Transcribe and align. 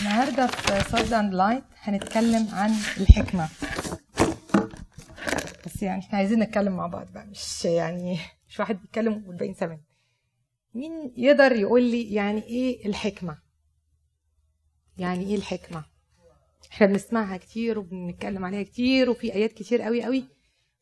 النهارده 0.00 0.46
في 0.46 0.90
Salt 0.90 1.12
and 1.12 1.34
Light 1.34 1.64
هنتكلم 1.78 2.48
عن 2.52 2.70
الحكمة. 3.00 3.48
بس 5.66 5.82
يعني 5.82 6.00
إحنا 6.02 6.18
عايزين 6.18 6.38
نتكلم 6.40 6.76
مع 6.76 6.86
بعض 6.86 7.12
بقى 7.12 7.26
مش 7.26 7.64
يعني 7.64 8.18
مش 8.48 8.60
واحد 8.60 8.80
بيتكلم 8.80 9.24
والباقيين 9.26 9.54
سامعين 9.54 9.82
مين 10.74 11.12
يقدر 11.16 11.52
يقول 11.52 11.82
لي 11.82 12.14
يعني 12.14 12.42
إيه 12.42 12.86
الحكمة؟ 12.86 13.38
يعني 14.98 15.24
إيه 15.26 15.36
الحكمة؟ 15.36 15.84
إحنا 16.72 16.86
بنسمعها 16.86 17.36
كتير 17.36 17.78
وبنتكلم 17.78 18.44
عليها 18.44 18.62
كتير 18.62 19.10
وفي 19.10 19.34
آيات 19.34 19.52
كتير 19.52 19.82
قوي 19.82 20.02
قوي 20.04 20.24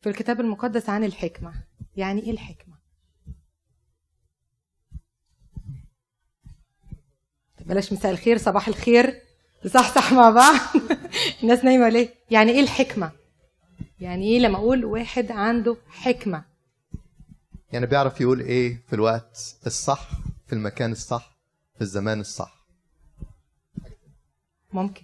في 0.01 0.09
الكتاب 0.09 0.39
المقدس 0.41 0.89
عن 0.89 1.03
الحكمة. 1.03 1.53
يعني 1.95 2.21
إيه 2.23 2.31
الحكمة؟ 2.31 2.74
بلاش 7.65 7.93
مساء 7.93 8.11
الخير 8.11 8.37
صباح 8.37 8.67
الخير. 8.67 9.21
نصحصح 9.65 10.13
مع 10.13 10.29
بعض. 10.29 10.55
الناس 11.43 11.65
نايمة 11.65 11.89
ليه؟ 11.89 12.09
يعني 12.31 12.51
إيه 12.51 12.59
الحكمة؟ 12.59 13.11
يعني 13.99 14.25
إيه 14.25 14.39
لما 14.39 14.57
أقول 14.57 14.85
واحد 14.85 15.31
عنده 15.31 15.77
حكمة؟ 15.89 16.43
يعني 17.71 17.85
بيعرف 17.85 18.21
يقول 18.21 18.39
إيه 18.39 18.83
في 18.87 18.93
الوقت 18.93 19.57
الصح 19.65 20.09
في 20.47 20.53
المكان 20.53 20.91
الصح 20.91 21.37
في 21.75 21.81
الزمان 21.81 22.19
الصح. 22.19 22.65
ممكن. 24.73 25.03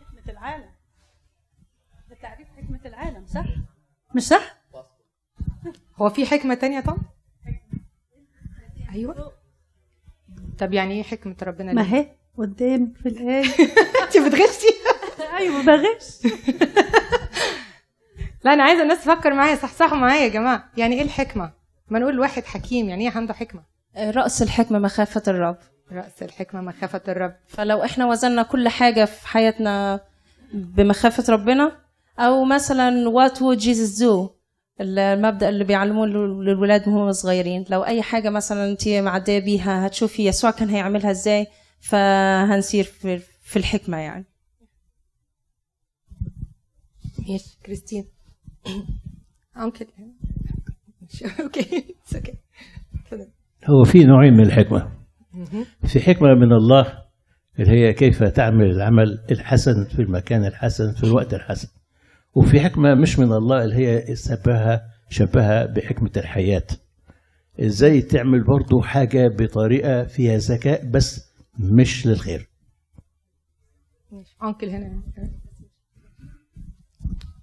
حكمة 0.00 0.32
العالم. 0.32 0.70
ده 2.10 2.16
تعريف 2.22 2.48
حكمة 2.48 2.80
العالم 2.84 3.26
صح؟ 3.26 3.46
مش 4.14 4.22
صح؟ 4.22 4.60
هو 5.96 6.10
في 6.10 6.26
حكمة 6.26 6.54
تانية 6.54 6.80
طب 6.80 6.96
أيوه. 8.94 9.39
طب 10.60 10.72
يعني 10.72 10.94
إيه 10.94 11.02
حكمة 11.02 11.36
ربنا 11.42 11.72
ما؟ 11.72 11.94
هي 11.94 12.06
قدام 12.38 12.92
في 13.02 13.08
الآية 13.08 13.44
أنت 14.02 14.18
بتغشي؟ 14.18 14.66
أيوة 15.36 15.62
بغش. 15.62 16.24
لا 18.44 18.52
أنا 18.52 18.62
عايزة 18.62 18.82
الناس 18.82 19.04
تفكر 19.04 19.34
معايا 19.34 19.56
صحصحوا 19.56 19.98
معايا 19.98 20.22
يا 20.22 20.28
جماعة. 20.28 20.70
يعني 20.76 20.96
إيه 20.96 21.02
الحكمة؟ 21.02 21.52
ما 21.88 21.98
نقول 21.98 22.20
واحد 22.20 22.44
حكيم 22.44 22.88
يعني 22.88 23.08
إيه 23.08 23.16
عنده 23.16 23.34
حكمة؟ 23.34 23.62
رأس 23.98 24.42
الحكمة 24.42 24.78
مخافة 24.78 25.22
الرب. 25.28 25.56
رأس 25.92 26.22
الحكمة 26.22 26.60
مخافة 26.60 27.02
الرب. 27.08 27.34
فلو 27.46 27.84
إحنا 27.84 28.06
وزننا 28.06 28.42
كل 28.42 28.68
حاجة 28.68 29.04
في 29.04 29.28
حياتنا 29.28 30.00
بمخافة 30.52 31.32
ربنا 31.32 31.72
أو 32.18 32.44
مثلا 32.44 33.10
what 33.10 33.34
would 33.34 33.60
Jesus 33.60 34.00
do 34.02 34.30
المبدأ 34.80 35.48
اللي 35.48 35.64
بيعلموه 35.64 36.06
لل- 36.06 36.44
للولاد 36.44 36.88
وهم 36.88 37.12
صغيرين. 37.12 37.64
لو 37.70 37.84
أي 37.84 38.02
حاجة 38.02 38.30
مثلا 38.30 38.70
أنت 38.70 38.88
معدية 38.88 39.38
بيها 39.38 39.86
هتشوفي 39.86 40.26
يسوع 40.26 40.50
كان 40.50 40.68
هيعملها 40.68 41.10
إزاي 41.10 41.46
فهنسير 41.80 42.84
في, 42.84 43.18
في 43.42 43.56
الحكمة 43.58 43.96
يعني. 43.96 44.24
ماشي 47.28 47.58
كريستين 47.66 48.04
uncle 49.56 49.86
okay 51.40 51.94
okay 52.14 52.34
هو 53.66 53.84
في 53.84 54.04
نوعين 54.04 54.32
من 54.34 54.46
الحكمة. 54.46 54.92
في 55.86 56.00
حكمة 56.00 56.34
من 56.34 56.52
الله 56.52 56.98
اللي 57.58 57.70
هي 57.70 57.92
كيف 57.92 58.22
تعمل 58.22 58.70
العمل 58.70 59.24
الحسن 59.30 59.84
في 59.84 60.02
المكان 60.02 60.44
الحسن 60.44 60.92
في 60.92 61.04
الوقت 61.04 61.34
الحسن. 61.34 61.68
وفي 62.34 62.60
حكمة 62.60 62.94
مش 62.94 63.18
من 63.18 63.32
الله 63.32 63.64
اللي 63.64 63.74
هي 63.74 64.16
شبهها 64.16 64.90
شبهها 65.10 65.66
بحكمة 65.66 66.10
الحياة. 66.16 66.66
إزاي 67.60 68.02
تعمل 68.02 68.42
برضو 68.42 68.82
حاجة 68.82 69.28
بطريقة 69.28 70.04
فيها 70.04 70.38
ذكاء 70.38 70.86
بس 70.86 71.30
مش 71.58 72.06
للخير. 72.06 72.48
انكل 74.42 74.68
هنا 74.68 75.02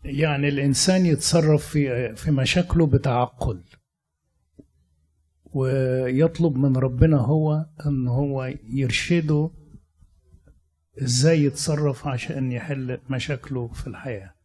يعني 0.06 0.48
الإنسان 0.48 1.06
يتصرف 1.06 1.68
في 1.68 2.16
في 2.16 2.32
مشاكله 2.32 2.88
بتعقل 2.88 3.64
ويطلب 5.46 6.58
من 6.58 6.78
ربنا 6.78 7.18
هو 7.18 7.66
أن 7.86 8.08
هو 8.08 8.54
يرشده 8.70 9.50
إزاي 11.02 11.44
يتصرف 11.44 12.08
عشان 12.08 12.52
يحل 12.52 13.00
مشاكله 13.10 13.68
في 13.68 13.88
الحياة. 13.88 14.37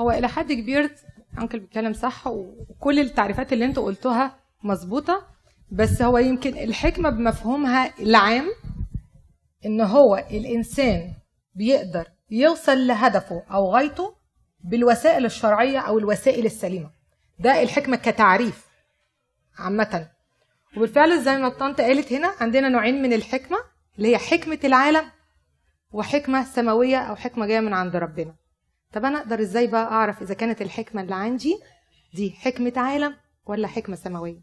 هو 0.00 0.10
إلى 0.10 0.28
حد 0.28 0.52
كبير 0.52 0.90
أنكل 1.38 1.58
بيتكلم 1.60 1.92
صح 1.92 2.26
وكل 2.26 2.98
التعريفات 3.00 3.52
اللي 3.52 3.64
أنتوا 3.64 3.84
قلتوها 3.84 4.36
مظبوطة 4.62 5.26
بس 5.72 6.02
هو 6.02 6.18
يمكن 6.18 6.58
الحكمة 6.58 7.10
بمفهومها 7.10 7.92
العام 8.00 8.46
إن 9.66 9.80
هو 9.80 10.24
الإنسان 10.30 11.12
بيقدر 11.54 12.08
يوصل 12.30 12.86
لهدفه 12.86 13.42
أو 13.50 13.70
غايته 13.74 14.14
بالوسائل 14.64 15.24
الشرعية 15.24 15.78
أو 15.78 15.98
الوسائل 15.98 16.46
السليمة. 16.46 16.90
ده 17.38 17.62
الحكمة 17.62 17.96
كتعريف 17.96 18.66
عامة. 19.58 20.08
وبالفعل 20.76 21.20
زي 21.22 21.36
ما 21.36 21.46
الطنط 21.46 21.80
قالت 21.80 22.12
هنا 22.12 22.32
عندنا 22.40 22.68
نوعين 22.68 23.02
من 23.02 23.12
الحكمة 23.12 23.58
اللي 23.98 24.08
هي 24.08 24.18
حكمة 24.18 24.58
العالم 24.64 25.04
وحكمة 25.92 26.44
سماوية 26.44 26.96
أو 26.98 27.16
حكمة 27.16 27.46
جاية 27.46 27.60
من 27.60 27.74
عند 27.74 27.96
ربنا. 27.96 28.34
طب 28.92 29.04
أنا 29.04 29.18
أقدر 29.18 29.40
إزاي 29.40 29.66
بقى 29.66 29.84
أعرف 29.84 30.22
إذا 30.22 30.34
كانت 30.34 30.62
الحكمة 30.62 31.02
اللي 31.02 31.14
عندي 31.14 31.58
دي 32.14 32.30
حكمة 32.30 32.72
عالم 32.76 33.16
ولا 33.46 33.68
حكمة 33.68 33.96
سماوية؟ 33.96 34.40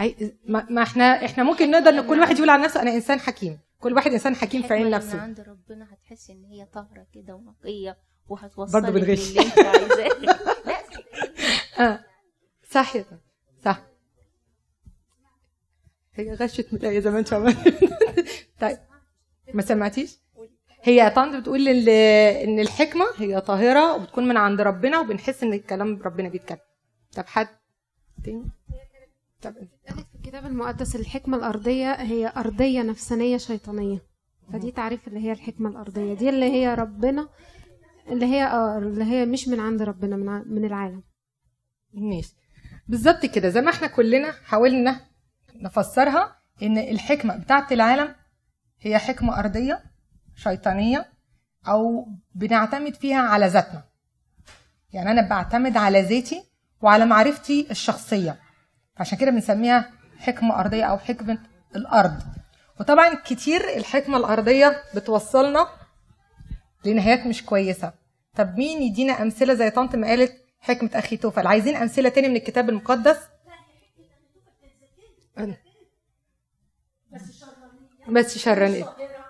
أي 0.00 0.36
ما, 0.44 0.82
إحنا 0.82 1.24
إحنا 1.24 1.44
ممكن 1.44 1.70
نقدر 1.70 1.90
إن 1.90 2.08
كل 2.08 2.20
واحد 2.20 2.36
يقول 2.36 2.50
عن 2.50 2.60
نفسه 2.62 2.82
أنا 2.82 2.94
إنسان 2.94 3.20
حكيم. 3.20 3.58
كل 3.80 3.92
واحد 3.94 4.10
إنسان 4.12 4.34
حكيم 4.36 4.62
في 4.62 4.74
عين 4.74 4.90
نفسه. 4.90 5.20
عند 5.20 5.40
ربنا 5.40 5.88
هتحسي 5.94 6.32
إن 6.32 6.44
هي 6.44 6.66
طاهرة 6.66 7.06
كده 7.14 7.34
ونقية 7.34 7.98
وهتوصلك 8.28 8.82
برضه 8.82 8.98
عايزاه. 8.98 10.08
لا. 10.66 10.82
آه. 11.80 12.04
صح 12.70 12.96
يا 12.96 13.04
صح. 13.64 13.82
هي 16.14 16.34
غشت 16.34 16.72
من 16.72 16.78
الايه 16.78 17.00
زي 17.00 17.10
ما 17.10 17.18
انت 17.18 17.32
عملت 17.32 17.84
طيب. 18.60 18.78
ما 19.54 19.62
سمعتيش؟ 19.62 20.21
هي 20.84 21.10
طنط 21.10 21.36
بتقول 21.40 21.68
إن 21.68 22.60
الحكمة 22.60 23.04
هي 23.18 23.40
طاهرة 23.40 23.94
وبتكون 23.94 24.28
من 24.28 24.36
عند 24.36 24.60
ربنا 24.60 25.00
وبنحس 25.00 25.42
إن 25.42 25.52
الكلام 25.52 26.02
ربنا 26.02 26.28
بيتكلم. 26.28 26.58
طب 27.16 27.26
حد 27.26 27.48
تاني؟ 28.24 28.44
طب 29.42 29.54
قالت 29.88 30.06
في 30.08 30.14
الكتاب 30.14 30.46
المقدس 30.46 30.96
الحكمة 30.96 31.36
الأرضية 31.36 31.92
هي 31.92 32.32
أرضية 32.36 32.82
نفسانية 32.82 33.36
شيطانية. 33.36 33.98
فدي 34.52 34.70
تعريف 34.70 35.08
اللي 35.08 35.20
هي 35.20 35.32
الحكمة 35.32 35.70
الأرضية. 35.70 36.14
دي 36.14 36.28
اللي 36.28 36.52
هي 36.52 36.74
ربنا 36.74 37.28
اللي 38.08 38.26
هي 38.26 38.44
آه 38.44 38.78
اللي 38.78 39.04
هي 39.04 39.26
مش 39.26 39.48
من 39.48 39.60
عند 39.60 39.82
ربنا 39.82 40.16
من, 40.16 40.54
من 40.54 40.64
العالم. 40.64 41.02
ماشي. 41.94 42.34
بالظبط 42.88 43.26
كده. 43.26 43.48
زي 43.48 43.60
ما 43.60 43.70
إحنا 43.70 43.86
كلنا 43.86 44.32
حاولنا 44.32 45.00
نفسرها 45.54 46.36
إن 46.62 46.78
الحكمة 46.78 47.36
بتاعت 47.36 47.72
العالم 47.72 48.14
هي 48.80 48.98
حكمة 48.98 49.38
أرضية 49.38 49.91
شيطانية 50.36 51.12
أو 51.68 52.08
بنعتمد 52.34 52.94
فيها 52.94 53.20
على 53.20 53.46
ذاتنا. 53.46 53.84
يعني 54.92 55.10
أنا 55.10 55.28
بعتمد 55.28 55.76
على 55.76 56.02
ذاتي 56.02 56.44
وعلى 56.82 57.06
معرفتي 57.06 57.66
الشخصية. 57.70 58.40
عشان 58.96 59.18
كده 59.18 59.30
بنسميها 59.30 59.90
حكمة 60.18 60.60
أرضية 60.60 60.84
أو 60.84 60.98
حكمة 60.98 61.38
الأرض. 61.76 62.22
وطبعا 62.80 63.14
كتير 63.14 63.76
الحكمة 63.76 64.16
الأرضية 64.16 64.82
بتوصلنا 64.94 65.68
لنهايات 66.84 67.26
مش 67.26 67.44
كويسة. 67.44 67.92
طب 68.36 68.56
مين 68.56 68.82
يدينا 68.82 69.22
أمثلة 69.22 69.54
زي 69.54 69.70
طنط 69.70 69.94
ما 69.94 70.06
قالت 70.06 70.32
حكمة 70.60 70.90
أخي 70.94 71.16
توفل 71.16 71.46
عايزين 71.46 71.76
أمثلة 71.76 72.08
تاني 72.08 72.28
من 72.28 72.36
الكتاب 72.36 72.68
المقدس؟ 72.68 73.18
بس 78.08 78.38
شران 78.38 78.72
إيه 78.72 79.21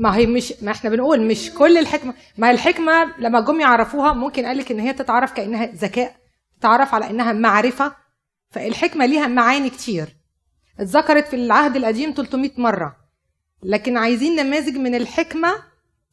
ما 0.00 0.16
هي 0.16 0.26
مش 0.26 0.52
ما 0.62 0.70
إحنا 0.70 0.90
بنقول 0.90 1.26
مش 1.26 1.50
كل 1.50 1.78
الحكمه 1.78 2.14
ما 2.38 2.50
الحكمة 2.50 3.14
لما 3.18 3.40
جم 3.40 3.60
يعرفوها 3.60 4.12
ممكن 4.12 4.46
قال 4.46 4.58
لك 4.58 4.70
إن 4.70 4.80
هي 4.80 4.92
تتعرف 4.92 5.32
كأنها 5.32 5.66
ذكاء 5.66 6.16
تتعرف 6.60 6.94
على 6.94 7.10
إنها 7.10 7.32
معرفة 7.32 7.92
فالحكمة 8.50 9.06
ليها 9.06 9.26
معاني 9.26 9.70
كتير. 9.70 10.16
اتذكرت 10.80 11.26
في 11.28 11.36
العهد 11.36 11.76
القديم 11.76 12.14
300 12.16 12.50
مرة. 12.58 12.96
لكن 13.62 13.96
عايزين 13.96 14.36
نماذج 14.36 14.76
من 14.76 14.94
الحكمة 14.94 15.54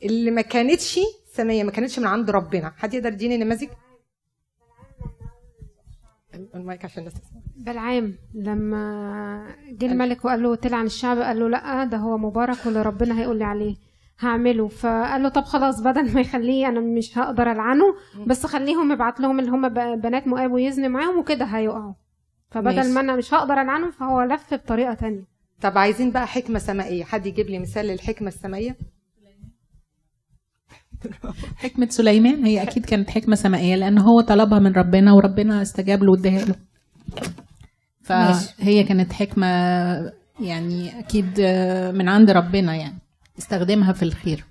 اللي 0.04 0.32
ما 0.32 0.42
كانتش 0.42 1.00
سميه 1.34 1.64
ما 1.64 1.72
كانتش 1.72 2.00
من 2.00 2.08
عند 2.08 2.30
ربنا. 2.30 2.74
حد 2.78 2.94
يقدر 2.94 3.14
يديني 3.14 3.38
نماذج؟ 3.38 3.68
المايك 6.56 6.86
عشان 6.86 7.00
الناس 7.00 7.14
تسمع. 7.22 7.42
بلعام 7.58 8.14
لما 8.34 9.48
جه 9.72 9.86
الملك 9.86 10.26
وقال 10.26 10.44
له 10.44 10.56
تلعن 10.56 10.86
الشعب 10.86 11.18
قال 11.20 11.40
له 11.40 11.50
لا 11.50 11.84
ده 11.84 11.98
هو 11.98 12.18
مبارك 12.18 12.58
واللي 12.66 12.82
ربنا 12.82 13.20
هيقول 13.20 13.38
لي 13.38 13.44
عليه 13.44 13.76
هعمله. 14.20 14.68
فقال 14.68 15.24
له 15.24 15.30
طب 15.30 15.44
خلاص 15.44 15.82
بدل 15.82 16.14
ما 16.14 16.22
يخليه 16.22 16.68
أنا 16.68 16.80
مش 16.80 17.18
هقدر 17.18 17.52
ألعنه 17.52 17.96
بس 18.28 18.46
خليهم 18.46 18.92
ابعت 18.92 19.20
لهم 19.20 19.40
اللي 19.40 19.52
هم 19.52 19.70
بنات 19.96 20.28
مؤاب 20.28 20.52
ويزني 20.52 20.88
معاهم 20.88 21.20
وكده 21.20 21.46
هيقعوا. 21.46 21.94
فبدل 22.52 22.76
ماشي. 22.76 22.90
ما 22.92 23.00
أنا 23.02 23.16
مش 23.16 23.34
هقدر 23.34 23.54
العنهم 23.62 23.92
فهو 23.92 24.22
لف 24.22 24.54
بطريقة 24.54 24.94
تانية. 24.94 25.24
طب 25.62 25.78
عايزين 25.78 26.12
بقى 26.12 26.28
حكمة 26.28 26.60
سمائية. 26.60 27.04
حد 27.04 27.26
يجيب 27.26 27.46
لي 27.50 27.60
مثال 27.60 27.86
للحكمة 27.86 28.28
السمائية؟ 28.28 28.78
حكمة 31.64 31.88
سليمان 31.90 32.46
هي 32.46 32.64
أكيد 32.64 32.86
كانت 32.86 33.10
حكمة 33.10 33.36
سمائية 33.36 33.76
لأن 33.76 33.98
هو 33.98 34.22
طلبها 34.22 34.60
من 34.60 34.74
ربنا 34.74 35.14
وربنا 35.14 35.62
استجاب 35.62 36.04
له 36.04 36.12
واداها 36.12 36.46
له. 36.46 36.56
فهي 38.02 38.84
كانت 38.84 39.14
حكمة 39.14 39.48
يعني 40.40 41.00
أكيد 41.00 41.42
من 41.96 42.10
عند 42.10 42.32
ربنا 42.32 42.76
يعني 42.76 42.98
استخدمها 43.38 43.94
في 43.94 44.04
الخير. 44.04 44.46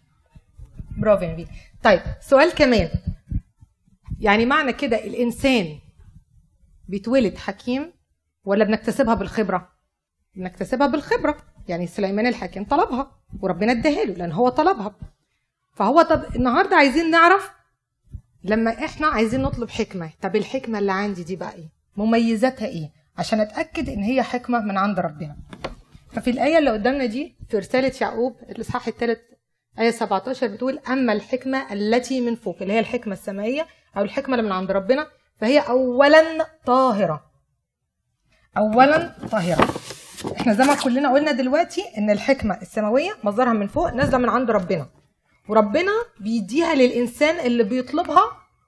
برافو 0.98 1.24
يا 1.24 1.46
طيب 1.82 2.00
سؤال 2.20 2.54
كمان. 2.54 2.88
يعني 4.20 4.46
معنى 4.46 4.72
كده 4.72 5.04
الإنسان 5.04 5.78
بيتولد 6.88 7.36
حكيم 7.36 7.92
ولا 8.44 8.64
بنكتسبها 8.64 9.14
بالخبرة؟ 9.14 9.68
بنكتسبها 10.34 10.86
بالخبرة. 10.86 11.36
يعني 11.68 11.86
سليمان 11.86 12.26
الحكيم 12.26 12.64
طلبها 12.64 13.10
وربنا 13.40 13.72
اداها 13.72 14.04
له 14.04 14.14
لأن 14.14 14.32
هو 14.32 14.48
طلبها. 14.48 14.94
فهو 15.76 16.02
طب 16.02 16.36
النهارده 16.36 16.76
عايزين 16.76 17.10
نعرف 17.10 17.50
لما 18.44 18.70
إحنا 18.84 19.06
عايزين 19.06 19.42
نطلب 19.42 19.70
حكمة. 19.70 20.10
طب 20.22 20.36
الحكمة 20.36 20.78
اللي 20.78 20.92
عندي 20.92 21.22
دي 21.24 21.36
بقى 21.36 21.52
إيه؟ 21.54 21.68
مميزاتها 21.96 22.66
إيه؟ 22.66 22.90
عشان 23.18 23.40
اتأكد 23.40 23.88
ان 23.88 24.02
هي 24.02 24.22
حكمة 24.22 24.60
من 24.60 24.78
عند 24.78 25.00
ربنا. 25.00 25.36
ففي 26.12 26.30
الآية 26.30 26.58
اللي 26.58 26.70
قدامنا 26.70 27.06
دي 27.06 27.36
في 27.48 27.58
رسالة 27.58 27.92
يعقوب 28.00 28.36
الإصحاح 28.48 28.88
الثالث 28.88 29.18
آية 29.78 29.90
17 29.90 30.46
بتقول 30.46 30.78
أما 30.88 31.12
الحكمة 31.12 31.72
التي 31.72 32.20
من 32.20 32.34
فوق 32.34 32.56
اللي 32.60 32.72
هي 32.72 32.78
الحكمة 32.80 33.12
السمائية 33.12 33.66
أو 33.96 34.02
الحكمة 34.02 34.34
اللي 34.34 34.46
من 34.46 34.52
عند 34.52 34.70
ربنا 34.70 35.06
فهي 35.40 35.58
أولا 35.58 36.46
طاهرة. 36.66 37.24
أولا 38.56 39.14
طاهرة. 39.30 39.68
إحنا 40.40 40.52
زي 40.54 40.64
ما 40.64 40.74
كلنا 40.74 41.12
قلنا 41.12 41.32
دلوقتي 41.32 41.84
إن 41.98 42.10
الحكمة 42.10 42.58
السماوية 42.62 43.10
مصدرها 43.24 43.52
من 43.52 43.66
فوق 43.66 43.92
نازلة 43.92 44.18
من 44.18 44.28
عند 44.28 44.50
ربنا. 44.50 44.86
وربنا 45.48 45.92
بيديها 46.20 46.74
للإنسان 46.74 47.46
اللي 47.46 47.64
بيطلبها 47.64 48.22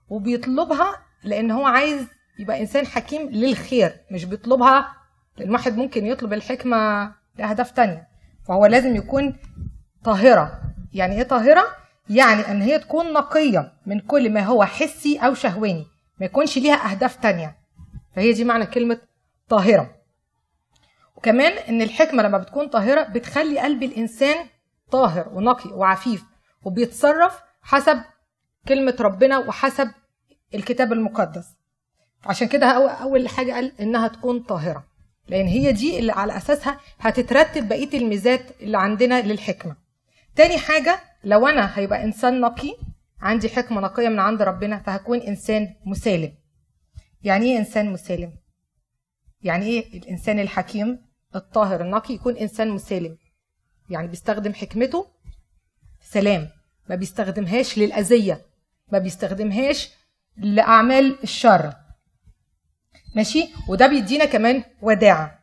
وبيطلبها 0.08 0.96
لأن 1.24 1.50
هو 1.50 1.66
عايز 1.66 2.06
يبقى 2.38 2.60
إنسان 2.60 2.86
حكيم 2.86 3.28
للخير 3.30 4.00
مش 4.10 4.24
بيطلبها 4.24 4.88
لأن 5.36 5.50
واحد 5.52 5.76
ممكن 5.76 6.06
يطلب 6.06 6.32
الحكمة 6.32 7.12
لأهداف 7.38 7.70
تانية. 7.70 8.08
فهو 8.48 8.66
لازم 8.66 8.96
يكون 8.96 9.36
طاهرة. 10.04 10.60
يعني 10.92 11.16
إيه 11.16 11.22
طاهرة؟ 11.22 11.64
يعني 12.10 12.40
إن 12.50 12.62
هي 12.62 12.78
تكون 12.78 13.12
نقية 13.12 13.72
من 13.86 14.00
كل 14.00 14.30
ما 14.32 14.40
هو 14.40 14.64
حسي 14.64 15.16
أو 15.18 15.34
شهواني 15.34 15.86
ما 16.20 16.26
يكونش 16.26 16.58
ليها 16.58 16.90
أهداف 16.90 17.16
تانية. 17.16 17.56
فهي 18.16 18.32
دي 18.32 18.44
معنى 18.44 18.66
كلمة 18.66 18.98
طاهرة. 19.48 19.94
وكمان 21.16 21.52
إن 21.52 21.82
الحكمة 21.82 22.22
لما 22.22 22.38
بتكون 22.38 22.68
طاهرة 22.68 23.02
بتخلي 23.02 23.58
قلب 23.58 23.82
الإنسان 23.82 24.36
طاهر 24.90 25.28
ونقي 25.32 25.70
وعفيف. 25.70 26.24
وبيتصرف 26.62 27.40
حسب 27.62 28.00
كلمة 28.68 28.96
ربنا 29.00 29.38
وحسب 29.38 29.90
الكتاب 30.54 30.92
المقدس. 30.92 31.46
عشان 32.24 32.48
كده 32.48 32.66
أو- 32.72 33.00
أول 33.02 33.28
حاجة 33.28 33.52
قال 33.52 33.80
إنها 33.80 34.08
تكون 34.08 34.40
طاهرة 34.40 34.86
لأن 35.28 35.46
هي 35.46 35.72
دي 35.72 35.98
اللي 35.98 36.12
على 36.12 36.36
أساسها 36.36 36.80
هتترتب 37.00 37.68
بقية 37.68 37.98
الميزات 37.98 38.62
اللي 38.62 38.78
عندنا 38.78 39.22
للحكمة. 39.22 39.76
تاني 40.36 40.58
حاجة 40.58 41.00
لو 41.24 41.46
أنا 41.48 41.78
هيبقى 41.78 42.04
إنسان 42.04 42.40
نقي 42.40 42.74
عندي 43.20 43.48
حكمة 43.48 43.80
نقية 43.80 44.08
من 44.08 44.18
عند 44.18 44.42
ربنا 44.42 44.78
فهكون 44.78 45.18
إنسان 45.18 45.74
مسالم. 45.86 46.32
يعني 47.22 47.46
إيه 47.52 47.58
إنسان 47.58 47.92
مسالم؟ 47.92 48.32
يعني 49.42 49.66
إيه 49.66 49.98
الإنسان 49.98 50.38
الحكيم 50.38 50.98
الطاهر 51.34 51.80
النقي 51.80 52.14
يكون 52.14 52.36
إنسان 52.36 52.68
مسالم؟ 52.70 53.18
يعني 53.90 54.08
بيستخدم 54.08 54.54
حكمته 54.54 55.06
سلام. 56.00 56.48
ما 56.88 56.94
بيستخدمهاش 56.94 57.78
للأذية. 57.78 58.40
ما 58.92 58.98
بيستخدمهاش 58.98 59.90
لأعمال 60.36 61.18
الشر. 61.22 61.72
ماشي؟ 63.14 63.48
وده 63.68 63.86
بيدينا 63.86 64.24
كمان 64.24 64.62
وداعة. 64.82 65.38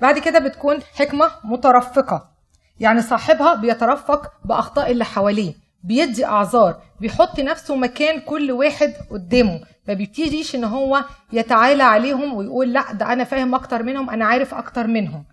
بعد 0.00 0.18
كده 0.18 0.38
بتكون 0.38 0.82
حكمة 0.82 1.30
مترفقة. 1.44 2.32
يعني 2.80 3.02
صاحبها 3.02 3.54
بيترفق 3.54 4.32
بأخطاء 4.44 4.90
اللي 4.90 5.04
حواليه. 5.04 5.54
بيدي 5.84 6.24
أعذار. 6.26 6.82
بيحط 7.00 7.40
نفسه 7.40 7.76
مكان 7.76 8.20
كل 8.20 8.52
واحد 8.52 8.94
قدامه. 9.10 9.60
ما 9.88 9.94
بيبتديش 9.94 10.54
إن 10.54 10.64
هو 10.64 11.04
يتعالى 11.32 11.82
عليهم 11.82 12.34
ويقول 12.34 12.72
لأ 12.72 12.92
ده 12.92 13.12
أنا 13.12 13.24
فاهم 13.24 13.54
أكتر 13.54 13.82
منهم 13.82 14.10
أنا 14.10 14.24
عارف 14.24 14.54
أكتر 14.54 14.86
منهم. 14.86 15.24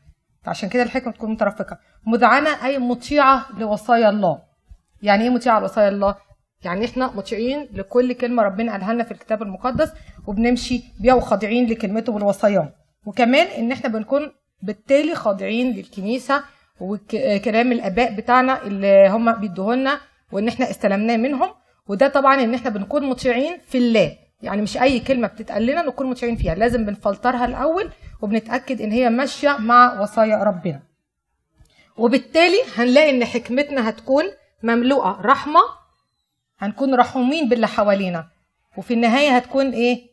فعشان 0.44 0.69
كده 0.69 0.84
الحكمة 0.84 1.13
تكون 1.13 1.31
مترفقة. 1.31 1.78
مذعنة 2.07 2.66
أي 2.66 2.78
مطيعة 2.80 3.46
لوصايا 3.57 4.10
الله. 4.10 4.40
يعني 5.01 5.24
إيه 5.24 5.30
مطيعة 5.30 5.60
لوصايا 5.60 5.90
الله؟ 5.90 6.16
يعني 6.63 6.86
إحنا 6.86 7.07
مطيعين 7.16 7.68
لكل 7.74 8.13
كلمة 8.13 8.44
ربنا 8.44 8.72
قالها 8.72 8.94
لنا 8.94 9.04
في 9.04 9.12
الكتاب 9.12 9.42
المقدس 9.42 9.92
وبنمشي 10.28 10.84
بيها 11.00 11.13
وخاضعين 11.13 11.69
لكلمته 11.69 12.12
والوصايا 12.12 12.74
وكمان 13.06 13.48
إن 13.48 13.72
إحنا 13.72 13.90
بنكون 13.90 14.31
بالتالي 14.62 15.16
خاضعين 15.16 15.72
للكنيسة 15.72 16.44
وكلام 16.80 17.72
الآباء 17.72 18.16
بتاعنا 18.16 18.63
اللي 18.63 19.07
هم 19.10 19.31
بيدوهولنا 19.34 20.00
وإن 20.31 20.48
إحنا 20.48 20.69
استلمناه 20.69 21.18
منهم. 21.18 21.50
وده 21.88 22.07
طبعا 22.07 22.44
إن 22.44 22.54
إحنا 22.54 22.69
بنكون 22.69 23.10
مطيعين 23.10 23.57
في 23.68 23.78
الله. 23.78 24.12
يعني 24.42 24.62
مش 24.62 24.78
أي 24.78 25.00
كلمة 25.00 25.28
بتتقال 25.28 25.66
لنا 25.66 25.81
نكون 25.81 26.10
مطيعين 26.10 26.36
فيها. 26.36 26.56
لازم 26.56 26.86
بنفلترها 26.86 27.45
الأول 27.45 27.90
وبنتأكد 28.22 28.81
إن 28.81 28.92
هي 28.92 29.10
ماشية 29.10 29.57
مع 29.60 30.02
وصايا 30.02 30.44
ربنا. 30.44 30.80
وبالتالي 32.00 32.57
هنلاقي 32.75 33.10
إن 33.10 33.25
حكمتنا 33.25 33.90
هتكون 33.90 34.24
مملوءة 34.63 35.22
رحمة 35.22 35.60
هنكون 36.60 36.96
رحومين 36.96 37.50
باللي 37.50 37.68
حوالينا. 37.68 38.28
وفي 38.78 38.94
النهاية 38.94 39.36
هتكون 39.36 39.72
إيه؟ 39.72 40.10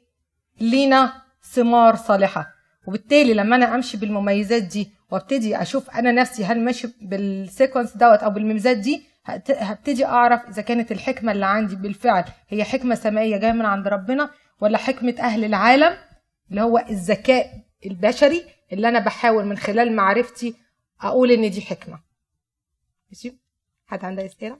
لينا 0.60 1.12
ثمار 1.52 1.96
صالحة. 1.96 2.46
وبالتالي 2.86 3.34
لما 3.34 3.56
أنا 3.56 3.74
أمشي 3.74 3.96
بالمميزات 3.96 4.62
دي 4.62 4.90
وأبتدي 5.10 5.62
أشوف 5.62 5.90
أنا 5.90 6.12
نفسي 6.12 6.44
هل 6.44 6.60
ماشي 6.60 6.88
بالسيكونس 7.02 7.96
دوت 7.96 8.18
أو 8.18 8.30
بالمميزات 8.30 8.76
دي 8.76 9.02
هبتدي 9.50 10.06
أعرف 10.06 10.48
إذا 10.48 10.62
كانت 10.62 10.92
الحكمة 10.92 11.32
اللي 11.32 11.46
عندي 11.46 11.76
بالفعل 11.76 12.24
هي 12.48 12.64
حكمة 12.64 12.94
سمائية 12.94 13.36
جاية 13.36 13.52
من 13.52 13.64
عند 13.66 13.88
ربنا 13.88 14.30
ولا 14.60 14.78
حكمة 14.78 15.14
أهل 15.20 15.44
العالم 15.44 15.96
اللي 16.50 16.60
هو 16.62 16.78
الذكاء 16.90 17.50
البشري 17.86 18.42
اللي 18.72 18.88
أنا 18.88 18.98
بحاول 18.98 19.44
من 19.44 19.56
خلال 19.58 19.96
معرفتي 19.96 20.54
أقول 21.00 21.30
إن 21.30 21.50
دي 21.50 21.62
حكمة. 21.62 22.00
ماشي؟ 23.10 23.36
حد 23.86 24.04
عنده 24.04 24.26
أسئلة؟ 24.26 24.58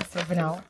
بس 0.00 0.16
ربنا 0.16 0.62